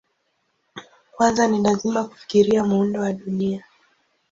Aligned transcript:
Kwanza 1.13 1.47
ni 1.47 1.61
lazima 1.61 2.03
kufikiria 2.03 2.63
muundo 2.63 2.99
wa 3.01 3.13
Dunia. 3.13 3.63